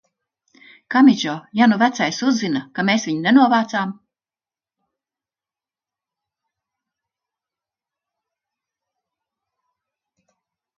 Kamidžo, 0.93 1.33
ja 1.59 1.65
nu 1.73 1.75
vecais 1.83 2.21
uzzina, 2.31 2.61
ka 2.79 2.85
mēs 2.87 3.05
viņu 3.09 3.21
nenovācām? 3.27 3.93